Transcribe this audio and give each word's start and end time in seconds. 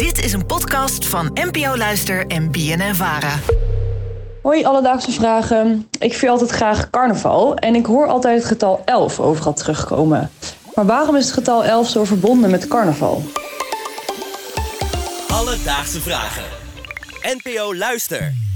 Dit 0.00 0.24
is 0.24 0.32
een 0.32 0.46
podcast 0.46 1.06
van 1.06 1.30
NPO 1.34 1.76
Luister 1.76 2.26
en 2.26 2.50
BNN 2.50 2.94
Vara. 2.94 3.38
Hoi, 4.42 4.64
alledaagse 4.64 5.12
vragen. 5.12 5.88
Ik 5.98 6.14
vier 6.14 6.30
altijd 6.30 6.50
graag 6.50 6.90
carnaval 6.90 7.56
en 7.56 7.74
ik 7.74 7.86
hoor 7.86 8.06
altijd 8.06 8.38
het 8.38 8.46
getal 8.46 8.82
11 8.84 9.20
overal 9.20 9.52
terugkomen. 9.52 10.30
Maar 10.74 10.86
waarom 10.86 11.16
is 11.16 11.24
het 11.24 11.34
getal 11.34 11.64
11 11.64 11.88
zo 11.88 12.04
verbonden 12.04 12.50
met 12.50 12.68
carnaval? 12.68 13.22
Alledaagse 15.28 16.00
vragen. 16.00 16.44
NPO 17.22 17.74
Luister. 17.74 18.49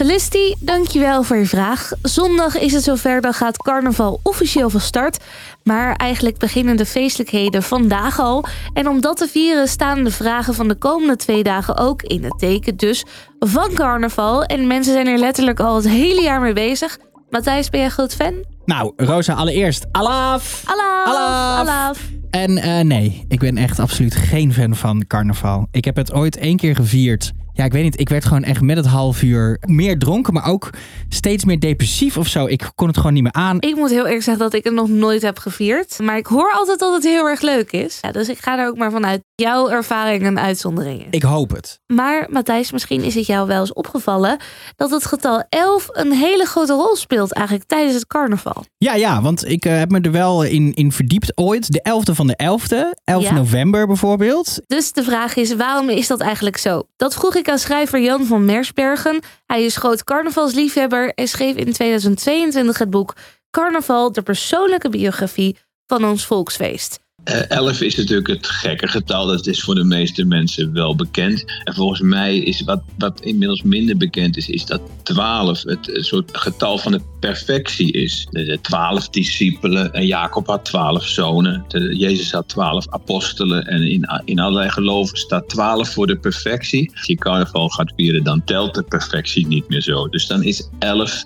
Felicity, 0.00 0.54
dankjewel 0.58 1.22
voor 1.22 1.36
je 1.36 1.46
vraag. 1.46 1.92
Zondag 2.02 2.58
is 2.58 2.72
het 2.72 2.82
zover, 2.82 3.20
dan 3.20 3.32
gaat 3.32 3.56
carnaval 3.56 4.20
officieel 4.22 4.70
van 4.70 4.80
start. 4.80 5.24
Maar 5.62 5.96
eigenlijk 5.96 6.38
beginnen 6.38 6.76
de 6.76 6.86
feestelijkheden 6.86 7.62
vandaag 7.62 8.18
al. 8.18 8.44
En 8.72 8.88
om 8.88 9.00
dat 9.00 9.16
te 9.16 9.28
vieren 9.28 9.68
staan 9.68 10.04
de 10.04 10.10
vragen 10.10 10.54
van 10.54 10.68
de 10.68 10.74
komende 10.74 11.16
twee 11.16 11.42
dagen 11.42 11.76
ook 11.76 12.02
in 12.02 12.24
het 12.24 12.38
teken 12.38 12.76
dus 12.76 13.04
van 13.38 13.74
carnaval. 13.74 14.44
En 14.44 14.66
mensen 14.66 14.92
zijn 14.92 15.06
er 15.06 15.18
letterlijk 15.18 15.60
al 15.60 15.76
het 15.76 15.88
hele 15.88 16.22
jaar 16.22 16.40
mee 16.40 16.52
bezig. 16.52 16.98
Matthijs, 17.30 17.70
ben 17.70 17.80
jij 17.80 17.88
groot 17.88 18.14
fan? 18.14 18.34
Nou, 18.64 18.92
Rosa, 18.96 19.32
allereerst. 19.32 19.86
Alaaf! 19.90 20.62
Alaaf! 20.64 21.06
Alaaf! 21.06 21.58
Alaaf. 21.58 22.08
En 22.30 22.58
eh, 22.58 22.84
nee, 22.84 23.24
ik 23.28 23.38
ben 23.38 23.56
echt 23.56 23.78
absoluut 23.78 24.14
geen 24.14 24.52
fan 24.52 24.74
van 24.74 25.06
carnaval. 25.06 25.66
Ik 25.70 25.84
heb 25.84 25.96
het 25.96 26.12
ooit 26.12 26.36
één 26.36 26.56
keer 26.56 26.74
gevierd. 26.74 27.32
Ja, 27.52 27.64
ik 27.64 27.72
weet 27.72 27.82
niet. 27.82 28.00
Ik 28.00 28.08
werd 28.08 28.24
gewoon 28.24 28.42
echt 28.42 28.60
met 28.60 28.76
het 28.76 28.86
half 28.86 29.22
uur 29.22 29.58
meer 29.66 29.98
dronken, 29.98 30.32
maar 30.32 30.46
ook 30.46 30.70
steeds 31.08 31.44
meer 31.44 31.60
depressief 31.60 32.16
of 32.16 32.26
zo. 32.26 32.46
Ik 32.46 32.70
kon 32.74 32.86
het 32.86 32.96
gewoon 32.96 33.12
niet 33.12 33.22
meer 33.22 33.32
aan. 33.32 33.56
Ik 33.60 33.76
moet 33.76 33.90
heel 33.90 34.04
eerlijk 34.04 34.22
zeggen 34.22 34.42
dat 34.42 34.54
ik 34.54 34.64
het 34.64 34.72
nog 34.72 34.88
nooit 34.88 35.22
heb 35.22 35.38
gevierd. 35.38 35.98
Maar 35.98 36.16
ik 36.16 36.26
hoor 36.26 36.52
altijd 36.52 36.78
dat 36.78 36.94
het 36.94 37.02
heel 37.04 37.26
erg 37.28 37.40
leuk 37.40 37.72
is. 37.72 37.98
Ja, 38.02 38.12
dus 38.12 38.28
ik 38.28 38.38
ga 38.38 38.58
er 38.58 38.68
ook 38.68 38.76
maar 38.76 38.90
vanuit. 38.90 39.20
Jouw 39.34 39.68
ervaring 39.68 40.26
een 40.26 40.38
uitzondering 40.38 41.00
is. 41.00 41.06
Ik 41.10 41.22
hoop 41.22 41.50
het. 41.50 41.80
Maar 41.86 42.26
Matthijs, 42.30 42.72
misschien 42.72 43.02
is 43.02 43.14
het 43.14 43.26
jou 43.26 43.46
wel 43.46 43.60
eens 43.60 43.72
opgevallen 43.72 44.38
dat 44.76 44.90
het 44.90 45.06
getal 45.06 45.44
11 45.48 45.86
een 45.90 46.12
hele 46.12 46.44
grote 46.44 46.72
rol 46.72 46.96
speelt 46.96 47.32
eigenlijk 47.32 47.68
tijdens 47.68 47.94
het 47.94 48.06
carnaval. 48.06 48.64
Ja, 48.78 48.94
ja, 48.94 49.22
want 49.22 49.48
ik 49.48 49.64
eh, 49.64 49.78
heb 49.78 49.90
me 49.90 50.00
er 50.00 50.12
wel 50.12 50.42
in, 50.44 50.74
in 50.74 50.92
verdiept 50.92 51.32
ooit. 51.36 51.72
De 51.72 51.80
11e 51.88 52.14
van 52.14 52.26
de 52.26 52.38
11e, 52.42 52.98
11 53.04 53.22
Ja. 53.22 53.32
november 53.32 53.86
bijvoorbeeld. 53.86 54.60
Dus 54.66 54.92
de 54.92 55.02
vraag 55.02 55.36
is, 55.36 55.54
waarom 55.54 55.88
is 55.88 56.06
dat 56.06 56.20
eigenlijk 56.20 56.56
zo? 56.56 56.82
Dat 56.96 57.14
vroeg 57.14 57.34
ik 57.36 57.39
aan 57.48 57.58
schrijver 57.58 58.00
Jan 58.00 58.24
van 58.24 58.44
Mersbergen. 58.44 59.20
Hij 59.46 59.64
is 59.64 59.76
groot 59.76 60.04
carnavalsliefhebber 60.04 61.14
en 61.14 61.28
schreef 61.28 61.56
in 61.56 61.72
2022 61.72 62.78
het 62.78 62.90
boek 62.90 63.14
Carnaval, 63.50 64.12
de 64.12 64.22
persoonlijke 64.22 64.88
biografie 64.88 65.56
van 65.86 66.04
ons 66.04 66.26
volksfeest. 66.26 67.00
Eh, 67.24 67.48
11 67.48 67.80
is 67.80 67.96
natuurlijk 67.96 68.28
het 68.28 68.46
gekke 68.46 68.88
getal. 68.88 69.26
Dat 69.26 69.46
is 69.46 69.60
voor 69.60 69.74
de 69.74 69.84
meeste 69.84 70.24
mensen 70.24 70.72
wel 70.72 70.96
bekend. 70.96 71.44
En 71.64 71.74
volgens 71.74 72.00
mij 72.00 72.38
is 72.38 72.60
wat, 72.60 72.82
wat 72.98 73.20
inmiddels 73.20 73.62
minder 73.62 73.96
bekend 73.96 74.36
is, 74.36 74.48
is 74.48 74.66
dat 74.66 74.80
12 75.02 75.62
het 75.62 75.90
soort 75.92 76.38
getal 76.38 76.78
van 76.78 76.92
de 76.92 77.00
perfectie 77.20 77.92
is. 77.92 78.26
De, 78.30 78.58
12 78.62 79.08
discipelen. 79.08 79.92
En 79.92 80.06
Jacob 80.06 80.46
had 80.46 80.64
12 80.64 81.06
zonen. 81.06 81.64
Jezus 81.92 82.32
had 82.32 82.48
12 82.48 82.86
apostelen. 82.88 83.66
En 83.66 83.82
in, 83.82 84.22
in 84.24 84.38
allerlei 84.38 84.70
geloven 84.70 85.18
staat 85.18 85.48
12 85.48 85.88
voor 85.88 86.06
de 86.06 86.16
perfectie. 86.16 86.90
Als 86.94 87.06
je 87.06 87.16
carnaval 87.16 87.68
gaat 87.68 87.92
vieren, 87.96 88.24
dan 88.24 88.44
telt 88.44 88.74
de 88.74 88.82
perfectie 88.82 89.46
niet 89.46 89.68
meer 89.68 89.82
zo. 89.82 90.08
Dus 90.08 90.26
dan 90.26 90.42
is 90.42 90.68
11 90.78 91.24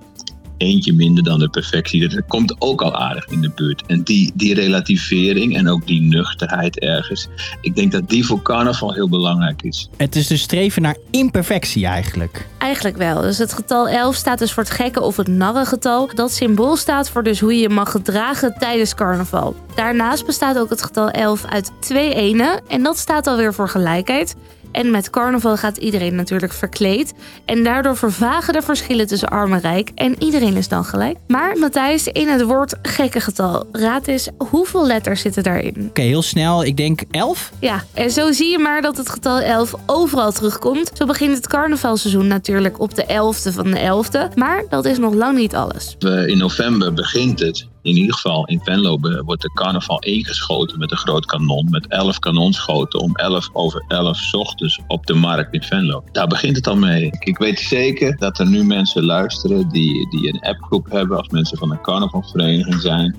eentje 0.57 0.93
minder 0.93 1.25
dan 1.25 1.39
de 1.39 1.49
perfectie. 1.49 2.09
Dat 2.09 2.27
komt 2.27 2.57
ook 2.59 2.83
al 2.83 2.97
aardig 2.97 3.27
in 3.27 3.41
de 3.41 3.51
buurt. 3.55 3.83
En 3.87 4.03
die, 4.03 4.33
die 4.35 4.55
relativering 4.55 5.57
en 5.57 5.69
ook 5.69 5.87
die 5.87 6.01
nuchterheid 6.01 6.79
ergens. 6.79 7.29
Ik 7.61 7.77
denk 7.77 7.93
dat 7.93 8.09
die 8.09 8.27
voor 8.27 8.43
carnaval 8.43 8.95
heel 8.95 9.09
belangrijk 9.09 9.63
is. 9.63 9.89
Het 9.97 10.17
is 10.17 10.27
dus 10.27 10.43
streven 10.43 10.83
naar 10.83 10.97
imperfectie 11.11 11.87
eigenlijk. 11.87 12.49
Eigenlijk 12.59 12.97
wel. 12.97 13.21
Dus 13.21 13.39
het 13.39 13.53
getal 13.53 13.89
11 13.89 14.15
staat 14.15 14.39
dus 14.39 14.53
voor 14.53 14.63
het 14.63 14.73
gekke 14.73 15.01
of 15.01 15.17
het 15.17 15.29
narrengetal. 15.29 16.11
Dat 16.15 16.33
symbool 16.33 16.77
staat 16.77 17.11
voor 17.11 17.23
dus 17.23 17.41
hoe 17.41 17.55
je 17.55 17.61
je 17.61 17.69
mag 17.69 17.91
gedragen 17.91 18.55
tijdens 18.59 18.95
carnaval. 18.95 19.57
Daarnaast 19.75 20.27
bestaat 20.27 20.59
ook 20.59 20.71
het 20.71 20.83
getal 20.83 21.11
11 21.11 21.45
uit 21.45 21.71
twee 21.81 22.15
enen. 22.15 22.61
En 22.69 22.83
dat 22.83 22.99
staat 22.99 23.27
alweer 23.27 23.55
voor 23.55 23.69
gelijkheid. 23.69 24.37
En 24.75 24.91
met 24.91 25.11
carnaval 25.11 25.57
gaat 25.57 25.77
iedereen 25.77 26.15
natuurlijk 26.15 26.53
verkleed. 26.53 27.15
En 27.45 27.65
daardoor 27.65 27.97
vervagen 27.97 28.53
de 28.53 28.63
verschillen 28.63 29.07
tussen 29.07 29.29
arm 29.29 29.53
en 29.53 29.61
rijk. 29.61 29.91
En 29.95 30.15
iedereen 30.19 30.57
is 30.57 30.69
dan 30.69 30.85
gelijk. 30.85 31.17
Maar 31.29 31.59
Matthijs, 31.59 32.07
in 32.07 32.29
het 32.29 32.43
woord 32.43 32.75
gekke 32.83 33.21
getal. 33.21 33.67
Raad 33.73 34.07
eens, 34.07 34.29
hoeveel 34.51 34.87
letters 34.87 35.21
zitten 35.21 35.43
daarin? 35.43 35.87
Oké, 35.89 36.01
heel 36.03 36.23
snel. 36.23 36.65
Ik 36.65 36.77
denk 36.77 37.01
11. 37.11 37.53
Ja, 37.59 37.85
en 37.95 38.11
zo 38.11 38.33
zie 38.33 38.51
je 38.51 38.59
maar 38.59 38.83
dat 38.83 38.97
het 38.97 39.09
getal 39.09 39.41
11 39.41 39.75
overal 39.87 40.33
terugkomt. 40.33 40.91
Zo 40.95 41.07
begint 41.07 41.37
het 41.37 41.49
carnavalseizoen 41.49 42.27
natuurlijk 42.27 42.81
op 42.81 42.95
de 42.95 43.05
11e 43.05 43.53
van 43.55 43.71
de 43.71 44.05
11e. 44.31 44.35
Maar 44.35 44.65
dat 44.69 44.85
is 44.85 44.99
nog 44.99 45.15
lang 45.15 45.39
niet 45.39 45.55
alles. 45.55 45.97
Eh, 45.99 46.27
In 46.27 46.39
november 46.39 46.93
begint 46.93 47.41
het. 47.41 47.67
In 47.85 47.97
ieder 47.97 48.15
geval 48.15 48.47
in 48.47 48.61
Venlo 48.63 48.99
wordt 49.25 49.43
de 49.43 49.53
carnaval 49.53 49.99
ingeschoten 49.99 50.79
met 50.79 50.91
een 50.91 50.97
groot 50.97 51.27
kanon. 51.27 51.67
Met 51.71 51.87
11 51.87 52.19
kanonschoten 52.19 53.01
om 53.01 53.17
11 53.17 53.51
over 53.53 53.85
11 53.89 54.17
's 54.17 54.35
ochtends 54.35 54.81
op 54.87 55.07
de 55.07 55.15
markt 55.15 55.55
in 55.55 55.63
Venlo. 55.63 56.05
Daar 56.13 56.27
begint 56.27 56.57
het 56.57 56.67
al 56.67 56.77
mee. 56.77 57.11
Ik 57.19 57.39
weet 57.39 57.59
zeker 57.59 58.17
dat 58.17 58.39
er 58.39 58.47
nu 58.47 58.65
mensen 58.65 59.05
luisteren 59.05 59.69
die, 59.69 60.11
die 60.11 60.29
een 60.29 60.41
appgroep 60.41 60.91
hebben. 60.91 61.17
Als 61.19 61.29
mensen 61.29 61.59
van 61.59 61.71
een 61.71 61.81
carnavalvereniging 61.81 62.81
zijn. 62.81 63.17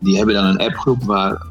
Die 0.00 0.16
hebben 0.16 0.34
dan 0.34 0.44
een 0.44 0.58
appgroep 0.58 1.02
waar 1.02 1.46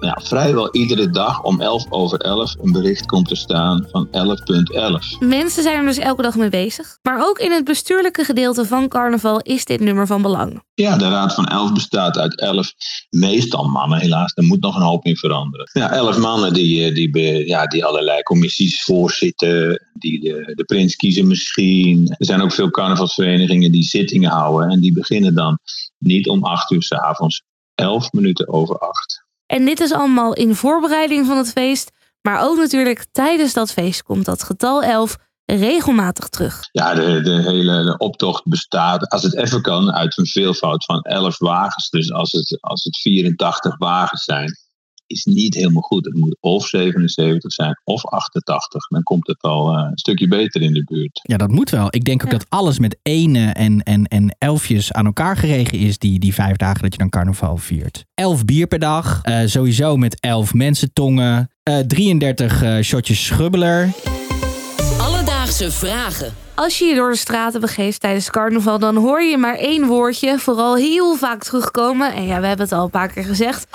ja, 0.00 0.20
vrijwel 0.22 0.74
iedere 0.74 1.10
dag 1.10 1.42
om 1.42 1.60
11 1.60 1.86
over 1.88 2.18
11 2.18 2.54
een 2.60 2.72
bericht 2.72 3.06
komt 3.06 3.28
te 3.28 3.34
staan 3.34 3.86
van 3.90 4.06
11.11. 4.06 5.18
Mensen 5.18 5.62
zijn 5.62 5.78
er 5.78 5.84
dus 5.84 5.98
elke 5.98 6.22
dag 6.22 6.34
mee 6.36 6.48
bezig. 6.48 6.98
Maar 7.02 7.28
ook 7.28 7.38
in 7.38 7.52
het 7.52 7.64
bestuurlijke 7.64 8.24
gedeelte 8.24 8.64
van 8.64 8.88
carnaval 8.88 9.40
is 9.40 9.64
dit 9.64 9.80
nummer 9.80 10.06
van 10.06 10.22
belang. 10.22 10.62
Ja, 10.74 10.96
de 10.96 11.08
Raad 11.08 11.34
van 11.34 11.46
Elf 11.46 11.72
bestaat 11.72 12.18
uit 12.18 12.40
elf, 12.40 12.72
meestal 13.10 13.64
mannen 13.64 13.98
helaas. 13.98 14.32
Er 14.34 14.44
moet 14.44 14.60
nog 14.60 14.76
een 14.76 14.82
hoop 14.82 15.04
in 15.04 15.16
veranderen. 15.16 15.70
Ja, 15.72 15.90
elf 15.92 16.18
mannen 16.18 16.52
die, 16.52 16.84
eh, 16.84 16.94
die, 16.94 17.10
be- 17.10 17.46
ja, 17.46 17.66
die 17.66 17.84
allerlei 17.84 18.22
commissies 18.22 18.82
voorzitten, 18.82 19.86
die 19.92 20.20
de, 20.20 20.52
de 20.54 20.64
prins 20.64 20.96
kiezen 20.96 21.26
misschien. 21.26 22.14
Er 22.18 22.26
zijn 22.26 22.40
ook 22.42 22.52
veel 22.52 22.70
carnavalsverenigingen 22.70 23.72
die 23.72 23.82
zittingen 23.82 24.30
houden. 24.30 24.70
En 24.70 24.80
die 24.80 24.92
beginnen 24.92 25.34
dan 25.34 25.58
niet 25.98 26.28
om 26.28 26.44
acht 26.44 26.70
uur 26.70 26.82
s'avonds, 26.82 27.42
elf 27.74 28.12
minuten 28.12 28.48
over 28.48 28.78
acht. 28.78 29.28
En 29.50 29.64
dit 29.64 29.80
is 29.80 29.92
allemaal 29.92 30.32
in 30.32 30.54
voorbereiding 30.54 31.26
van 31.26 31.36
het 31.36 31.52
feest. 31.52 31.90
Maar 32.22 32.42
ook 32.42 32.56
natuurlijk 32.56 33.06
tijdens 33.12 33.52
dat 33.52 33.72
feest 33.72 34.02
komt 34.02 34.24
dat 34.24 34.42
getal 34.42 34.82
11 34.82 35.16
regelmatig 35.44 36.28
terug. 36.28 36.68
Ja, 36.72 36.94
de, 36.94 37.20
de 37.20 37.42
hele 37.42 37.98
optocht 37.98 38.44
bestaat, 38.44 39.08
als 39.08 39.22
het 39.22 39.36
even 39.36 39.62
kan, 39.62 39.92
uit 39.92 40.18
een 40.18 40.26
veelvoud 40.26 40.84
van 40.84 41.00
11 41.00 41.38
wagens. 41.38 41.88
Dus 41.88 42.12
als 42.12 42.32
het, 42.32 42.58
als 42.60 42.84
het 42.84 42.98
84 42.98 43.78
wagens 43.78 44.24
zijn, 44.24 44.52
is 45.10 45.24
niet 45.24 45.54
helemaal 45.54 45.82
goed. 45.82 46.04
Het 46.04 46.14
moet 46.14 46.36
of 46.40 46.66
77 46.66 47.52
zijn 47.52 47.80
of 47.84 48.06
88. 48.06 48.86
Dan 48.88 49.02
komt 49.02 49.26
het 49.26 49.42
al 49.42 49.72
eh, 49.72 49.86
een 49.90 49.98
stukje 49.98 50.28
beter 50.28 50.62
in 50.62 50.72
de 50.72 50.84
buurt. 50.84 51.20
Ja, 51.22 51.36
dat 51.36 51.50
moet 51.50 51.70
wel. 51.70 51.86
Ik 51.90 52.04
denk 52.04 52.24
ook 52.24 52.30
Ja. 52.30 52.38
dat 52.38 52.46
alles 52.48 52.78
met 52.78 52.98
enen 53.02 53.54
en, 53.54 53.82
en, 53.82 54.04
en 54.04 54.36
elfjes 54.38 54.92
aan 54.92 55.06
elkaar 55.06 55.36
geregen 55.36 55.78
is, 55.78 55.98
die, 55.98 56.18
die 56.18 56.34
vijf 56.34 56.56
dagen 56.56 56.82
dat 56.82 56.92
je 56.92 56.98
dan 56.98 57.08
carnaval 57.08 57.56
viert. 57.56 58.04
Elf 58.14 58.44
bier 58.44 58.66
per 58.66 58.78
dag, 58.78 59.20
eh, 59.22 59.40
sowieso 59.46 59.96
met 59.96 60.20
elf 60.20 60.54
mensentongen, 60.54 61.50
eh 61.62 61.78
33 61.78 62.62
eh, 62.62 62.78
shotjes 62.80 63.24
schubbeler. 63.24 63.90
Alledaagse 65.00 65.70
vragen. 65.70 66.32
Als 66.54 66.78
je 66.78 66.84
je 66.84 66.94
door 66.94 67.10
de 67.10 67.16
straten 67.16 67.60
begeeft 67.60 68.00
tijdens 68.00 68.30
carnaval, 68.30 68.78
dan 68.78 68.96
hoor 68.96 69.22
je 69.22 69.36
maar 69.36 69.56
één 69.56 69.86
woordje 69.86 70.38
vooral 70.38 70.76
heel 70.76 71.16
vaak 71.16 71.42
terugkomen. 71.44 72.12
En 72.14 72.22
ja, 72.26 72.40
we 72.40 72.46
hebben 72.46 72.66
het 72.66 72.74
al 72.74 72.84
een 72.84 72.90
paar 72.90 73.12
keer 73.12 73.24
gezegd. 73.24 73.66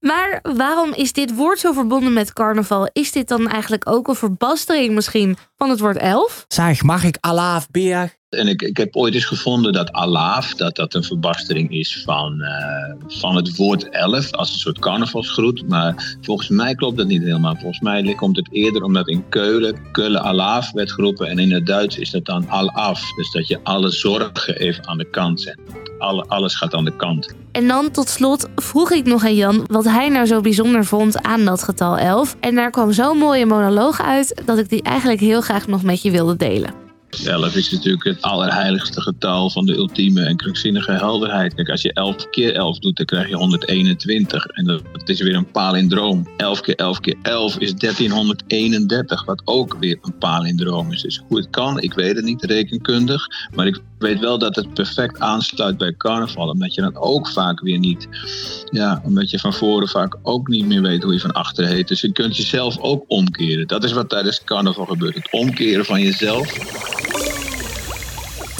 Maar 0.00 0.40
waarom 0.42 0.92
is 0.94 1.12
dit 1.12 1.34
woord 1.34 1.58
zo 1.58 1.72
verbonden 1.72 2.12
met 2.12 2.32
carnaval? 2.32 2.88
Is 2.92 3.12
dit 3.12 3.28
dan 3.28 3.48
eigenlijk 3.48 3.90
ook 3.90 4.08
een 4.08 4.14
verbastering 4.14 4.94
misschien 4.94 5.36
van 5.56 5.70
het 5.70 5.80
woord 5.80 5.96
elf? 5.96 6.44
Zeg, 6.48 6.82
mag 6.82 7.04
ik 7.04 7.16
alaaf 7.20 7.70
bier? 7.70 8.18
En 8.28 8.48
ik, 8.48 8.62
ik 8.62 8.76
heb 8.76 8.96
ooit 8.96 9.14
eens 9.14 9.24
gevonden 9.24 9.72
dat 9.72 9.92
alaaf, 9.92 10.54
dat 10.54 10.76
dat 10.76 10.94
een 10.94 11.04
verbastering 11.04 11.70
is 11.70 12.02
van, 12.04 12.40
eh, 12.40 12.94
van 13.06 13.36
het 13.36 13.56
woord 13.56 13.88
elf, 13.88 14.32
als 14.32 14.52
een 14.52 14.58
soort 14.58 14.78
carnavalsgroet. 14.78 15.68
Maar 15.68 16.16
volgens 16.20 16.48
mij 16.48 16.74
klopt 16.74 16.96
dat 16.96 17.06
niet 17.06 17.22
helemaal. 17.22 17.56
Volgens 17.56 17.80
mij 17.80 18.14
komt 18.14 18.36
het 18.36 18.48
eerder 18.52 18.82
omdat 18.82 19.08
in 19.08 19.28
Keulen, 19.28 19.90
Keulen 19.92 20.22
alaaf 20.22 20.72
werd 20.72 20.92
geroepen. 20.92 21.26
En 21.26 21.38
in 21.38 21.52
het 21.52 21.66
Duits 21.66 21.98
is 21.98 22.10
dat 22.10 22.24
dan 22.24 22.50
alaf. 22.50 23.12
Dus 23.12 23.32
dat 23.32 23.48
je 23.48 23.60
alle 23.62 23.90
zorgen 23.90 24.56
even 24.56 24.86
aan 24.86 24.98
de 24.98 25.10
kant 25.10 25.40
zet. 25.40 25.58
Alle, 26.00 26.24
alles 26.28 26.54
gaat 26.54 26.74
aan 26.74 26.84
de 26.84 26.96
kant. 26.96 27.34
En 27.52 27.68
dan 27.68 27.90
tot 27.90 28.08
slot 28.08 28.48
vroeg 28.56 28.90
ik 28.90 29.06
nog 29.06 29.24
aan 29.24 29.34
Jan 29.34 29.64
wat 29.66 29.84
hij 29.84 30.08
nou 30.08 30.26
zo 30.26 30.40
bijzonder 30.40 30.84
vond 30.84 31.22
aan 31.22 31.44
dat 31.44 31.62
getal 31.62 31.98
11. 31.98 32.36
En 32.40 32.54
daar 32.54 32.70
kwam 32.70 32.92
zo'n 32.92 33.18
mooie 33.18 33.46
monoloog 33.46 34.02
uit 34.02 34.42
dat 34.44 34.58
ik 34.58 34.68
die 34.68 34.82
eigenlijk 34.82 35.20
heel 35.20 35.40
graag 35.40 35.66
nog 35.66 35.82
met 35.82 36.02
je 36.02 36.10
wilde 36.10 36.36
delen. 36.36 36.79
11 37.10 37.56
is 37.56 37.70
natuurlijk 37.70 38.04
het 38.04 38.22
allerheiligste 38.22 39.00
getal 39.00 39.50
van 39.50 39.66
de 39.66 39.76
ultieme 39.76 40.22
en 40.22 40.36
krankzinnige 40.36 40.92
helderheid. 40.92 41.54
Kijk, 41.54 41.68
als 41.68 41.82
je 41.82 41.92
11 41.92 42.30
keer 42.30 42.54
11 42.54 42.78
doet, 42.78 42.96
dan 42.96 43.06
krijg 43.06 43.28
je 43.28 43.36
121. 43.36 44.46
En 44.46 44.64
dat 44.64 45.08
is 45.08 45.20
weer 45.20 45.34
een 45.34 45.50
palindroom. 45.50 46.28
11 46.36 46.60
keer 46.60 46.74
11 46.74 47.00
keer 47.00 47.16
11 47.22 47.58
is 47.58 47.74
1331, 47.74 49.24
wat 49.24 49.42
ook 49.44 49.76
weer 49.80 49.98
een 50.02 50.18
palindroom 50.18 50.92
is. 50.92 51.02
Dus 51.02 51.22
hoe 51.28 51.38
het 51.38 51.50
kan, 51.50 51.80
ik 51.80 51.94
weet 51.94 52.16
het 52.16 52.24
niet 52.24 52.44
rekenkundig. 52.44 53.26
Maar 53.54 53.66
ik 53.66 53.80
weet 53.98 54.20
wel 54.20 54.38
dat 54.38 54.56
het 54.56 54.74
perfect 54.74 55.20
aansluit 55.20 55.78
bij 55.78 55.94
carnaval. 55.96 56.48
Omdat 56.48 56.74
je 56.74 56.80
dan 56.80 56.96
ook 56.96 57.28
vaak 57.28 57.60
weer 57.60 57.78
niet, 57.78 58.08
ja, 58.70 59.02
omdat 59.04 59.30
je 59.30 59.38
van 59.38 59.54
voren 59.54 59.88
vaak 59.88 60.16
ook 60.22 60.48
niet 60.48 60.66
meer 60.66 60.82
weet 60.82 61.02
hoe 61.02 61.12
je 61.12 61.20
van 61.20 61.32
achteren 61.32 61.70
heet. 61.70 61.88
Dus 61.88 62.00
je 62.00 62.12
kunt 62.12 62.36
jezelf 62.36 62.78
ook 62.78 63.04
omkeren. 63.06 63.66
Dat 63.66 63.84
is 63.84 63.92
wat 63.92 64.08
tijdens 64.08 64.44
carnaval 64.44 64.86
gebeurt. 64.86 65.14
Het 65.14 65.32
omkeren 65.32 65.84
van 65.84 66.00
jezelf. 66.00 66.99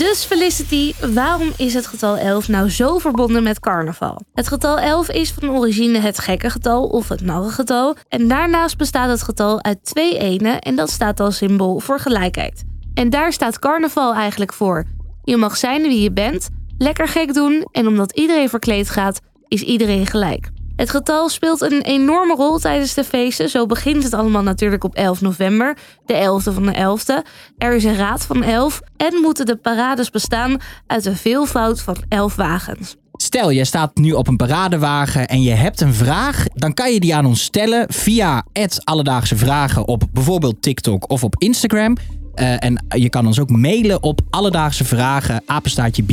Dus 0.00 0.24
Felicity, 0.24 0.92
waarom 1.14 1.52
is 1.56 1.74
het 1.74 1.86
getal 1.86 2.16
11 2.16 2.48
nou 2.48 2.70
zo 2.70 2.98
verbonden 2.98 3.42
met 3.42 3.60
carnaval? 3.60 4.20
Het 4.34 4.48
getal 4.48 4.78
11 4.78 5.08
is 5.08 5.30
van 5.30 5.50
origine 5.50 5.98
het 5.98 6.18
gekke 6.18 6.50
getal 6.50 6.86
of 6.86 7.08
het 7.08 7.20
narrengetal. 7.20 7.96
En 8.08 8.28
daarnaast 8.28 8.76
bestaat 8.76 9.10
het 9.10 9.22
getal 9.22 9.62
uit 9.62 9.84
twee 9.84 10.18
enen 10.18 10.60
en 10.60 10.76
dat 10.76 10.90
staat 10.90 11.20
als 11.20 11.36
symbool 11.36 11.78
voor 11.78 11.98
gelijkheid. 11.98 12.64
En 12.94 13.10
daar 13.10 13.32
staat 13.32 13.58
carnaval 13.58 14.14
eigenlijk 14.14 14.52
voor. 14.52 14.84
Je 15.22 15.36
mag 15.36 15.56
zijn 15.56 15.82
wie 15.82 16.00
je 16.00 16.12
bent, 16.12 16.48
lekker 16.78 17.08
gek 17.08 17.34
doen 17.34 17.68
en 17.72 17.86
omdat 17.86 18.12
iedereen 18.12 18.48
verkleed 18.48 18.90
gaat, 18.90 19.20
is 19.48 19.62
iedereen 19.62 20.06
gelijk. 20.06 20.50
Het 20.80 20.90
getal 20.90 21.28
speelt 21.28 21.60
een 21.60 21.82
enorme 21.82 22.34
rol 22.34 22.58
tijdens 22.58 22.94
de 22.94 23.04
feesten. 23.04 23.48
Zo 23.48 23.66
begint 23.66 24.02
het 24.02 24.14
allemaal 24.14 24.42
natuurlijk 24.42 24.84
op 24.84 24.94
11 24.94 25.20
november, 25.20 25.76
de 26.06 26.14
11e 26.14 26.54
van 26.54 26.66
de 26.66 26.72
11e. 26.72 27.28
Er 27.58 27.74
is 27.74 27.84
een 27.84 27.96
raad 27.96 28.26
van 28.26 28.42
11 28.42 28.80
en 28.96 29.20
moeten 29.22 29.46
de 29.46 29.56
parades 29.56 30.10
bestaan 30.10 30.56
uit 30.86 31.06
een 31.06 31.16
veelvoud 31.16 31.80
van 31.80 31.96
11 32.08 32.34
wagens. 32.36 32.96
Stel, 33.12 33.50
je 33.50 33.64
staat 33.64 33.96
nu 33.96 34.12
op 34.12 34.28
een 34.28 34.36
paradewagen 34.36 35.28
en 35.28 35.42
je 35.42 35.50
hebt 35.50 35.80
een 35.80 35.94
vraag, 35.94 36.44
dan 36.54 36.74
kan 36.74 36.92
je 36.92 37.00
die 37.00 37.14
aan 37.14 37.26
ons 37.26 37.42
stellen 37.42 37.86
via 37.92 38.44
het 38.52 38.84
Alledaagse 38.84 39.36
Vragen 39.36 39.88
op 39.88 40.02
bijvoorbeeld 40.12 40.62
TikTok 40.62 41.10
of 41.10 41.24
op 41.24 41.34
Instagram. 41.38 41.96
Uh, 42.34 42.64
en 42.64 42.84
je 42.88 43.08
kan 43.08 43.26
ons 43.26 43.40
ook 43.40 43.50
mailen 43.50 44.02
op 44.02 44.20
alledaagse 44.30 44.84
vragen 44.84 45.42
apenstaartje. 45.46 46.04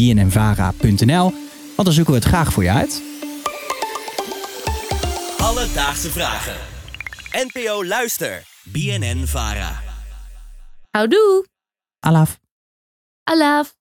Want 1.76 1.88
dan 1.88 1.94
zoeken 1.94 2.14
we 2.14 2.20
het 2.20 2.28
graag 2.28 2.54
voor 2.54 2.64
je 2.64 2.72
uit. 2.72 3.02
Alledaagse 5.58 6.10
vragen. 6.10 6.56
NPO 7.32 7.84
Luister. 7.84 8.44
BNN 8.64 9.28
Vara. 9.28 9.82
Houdoe. 10.92 11.46
Alaf. 12.00 12.38
Alaf. 13.24 13.77